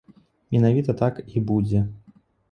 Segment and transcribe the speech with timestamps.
[0.53, 1.83] Менавіта так і будзе.